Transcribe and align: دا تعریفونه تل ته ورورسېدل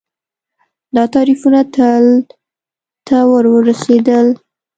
دا 0.95 1.03
تعریفونه 1.15 1.61
تل 1.75 2.05
ته 3.07 3.17
ورورسېدل 3.31 4.27